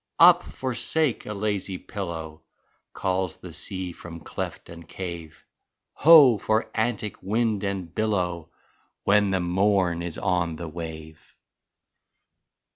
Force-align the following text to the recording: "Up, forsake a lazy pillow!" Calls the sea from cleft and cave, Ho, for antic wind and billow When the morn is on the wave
"Up, 0.17 0.41
forsake 0.41 1.27
a 1.27 1.33
lazy 1.35 1.77
pillow!" 1.77 2.41
Calls 2.91 3.37
the 3.37 3.53
sea 3.53 3.91
from 3.91 4.19
cleft 4.21 4.67
and 4.67 4.89
cave, 4.89 5.45
Ho, 5.93 6.39
for 6.39 6.71
antic 6.73 7.21
wind 7.21 7.63
and 7.63 7.93
billow 7.93 8.49
When 9.03 9.29
the 9.29 9.39
morn 9.39 10.01
is 10.01 10.17
on 10.17 10.55
the 10.55 10.67
wave 10.67 11.35